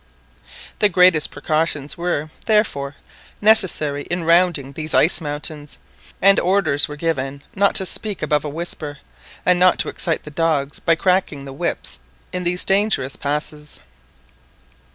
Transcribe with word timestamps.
The 0.79 0.89
greatest 0.89 1.29
precautions 1.29 1.95
were, 1.95 2.31
therefore, 2.47 2.95
necessary 3.39 4.07
in 4.09 4.23
rounding 4.23 4.71
these 4.71 4.95
ice 4.95 5.21
mountains, 5.21 5.77
and 6.23 6.39
orders 6.39 6.87
were 6.87 6.95
given 6.95 7.43
not 7.55 7.75
to 7.75 7.85
speak 7.85 8.23
above 8.23 8.43
a 8.43 8.49
whisper, 8.49 8.97
and 9.45 9.59
not 9.59 9.77
to 9.77 9.89
excite 9.89 10.23
the 10.23 10.31
dogs 10.31 10.79
by 10.79 10.95
cracking 10.95 11.45
the 11.45 11.53
whips 11.53 11.99
in 12.33 12.43
these 12.45 12.65
dangerous 12.65 13.15
passes. 13.15 13.79